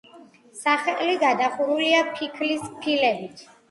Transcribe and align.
სახლი 0.59 1.19
გადახურულია 1.25 2.03
ფიქლის 2.19 2.69
ფილებით. 2.83 3.51